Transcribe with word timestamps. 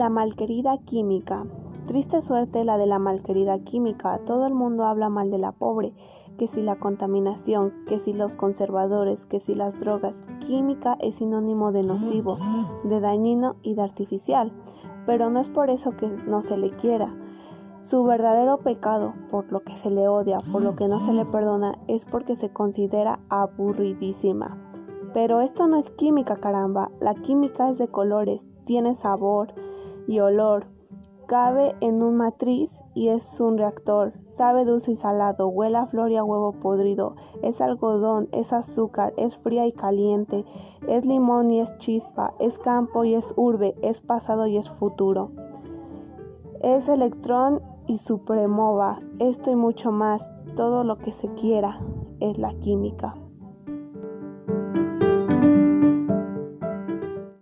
La 0.00 0.08
malquerida 0.08 0.78
química. 0.78 1.44
Triste 1.86 2.22
suerte 2.22 2.64
la 2.64 2.78
de 2.78 2.86
la 2.86 2.98
malquerida 2.98 3.58
química. 3.58 4.18
Todo 4.24 4.46
el 4.46 4.54
mundo 4.54 4.84
habla 4.84 5.10
mal 5.10 5.30
de 5.30 5.36
la 5.36 5.52
pobre, 5.52 5.92
que 6.38 6.48
si 6.48 6.62
la 6.62 6.76
contaminación, 6.76 7.74
que 7.86 7.98
si 7.98 8.14
los 8.14 8.34
conservadores, 8.34 9.26
que 9.26 9.40
si 9.40 9.52
las 9.52 9.78
drogas. 9.78 10.22
Química 10.38 10.96
es 11.00 11.16
sinónimo 11.16 11.70
de 11.70 11.82
nocivo, 11.82 12.38
de 12.82 12.98
dañino 12.98 13.56
y 13.60 13.74
de 13.74 13.82
artificial. 13.82 14.54
Pero 15.04 15.28
no 15.28 15.38
es 15.38 15.50
por 15.50 15.68
eso 15.68 15.94
que 15.94 16.08
no 16.26 16.40
se 16.40 16.56
le 16.56 16.70
quiera. 16.70 17.14
Su 17.82 18.02
verdadero 18.02 18.56
pecado, 18.60 19.12
por 19.28 19.52
lo 19.52 19.60
que 19.60 19.76
se 19.76 19.90
le 19.90 20.08
odia, 20.08 20.38
por 20.50 20.62
lo 20.62 20.76
que 20.76 20.88
no 20.88 20.98
se 20.98 21.12
le 21.12 21.26
perdona, 21.26 21.78
es 21.88 22.06
porque 22.06 22.36
se 22.36 22.48
considera 22.48 23.20
aburridísima. 23.28 24.56
Pero 25.12 25.42
esto 25.42 25.66
no 25.66 25.76
es 25.76 25.90
química, 25.90 26.36
caramba. 26.36 26.90
La 27.00 27.14
química 27.14 27.68
es 27.68 27.76
de 27.76 27.88
colores, 27.88 28.46
tiene 28.64 28.94
sabor, 28.94 29.52
y 30.10 30.18
olor. 30.18 30.66
Cabe 31.26 31.76
en 31.80 32.02
un 32.02 32.16
matriz 32.16 32.82
y 32.92 33.08
es 33.10 33.38
un 33.38 33.56
reactor. 33.56 34.12
Sabe 34.26 34.64
dulce 34.64 34.90
y 34.90 34.96
salado, 34.96 35.46
huele 35.46 35.76
a 35.76 35.86
flor 35.86 36.10
y 36.10 36.16
a 36.16 36.24
huevo 36.24 36.50
podrido. 36.50 37.14
Es 37.42 37.60
algodón, 37.60 38.28
es 38.32 38.52
azúcar, 38.52 39.14
es 39.16 39.36
fría 39.36 39.68
y 39.68 39.72
caliente. 39.72 40.44
Es 40.88 41.06
limón 41.06 41.52
y 41.52 41.60
es 41.60 41.78
chispa. 41.78 42.34
Es 42.40 42.58
campo 42.58 43.04
y 43.04 43.14
es 43.14 43.32
urbe. 43.36 43.76
Es 43.82 44.00
pasado 44.00 44.48
y 44.48 44.56
es 44.56 44.68
futuro. 44.68 45.30
Es 46.60 46.88
electrón 46.88 47.62
y 47.86 47.98
supremova. 47.98 48.98
Esto 49.20 49.52
y 49.52 49.54
mucho 49.54 49.92
más. 49.92 50.28
Todo 50.56 50.82
lo 50.82 50.98
que 50.98 51.12
se 51.12 51.28
quiera 51.34 51.78
es 52.18 52.36
la 52.38 52.52
química. 52.54 53.14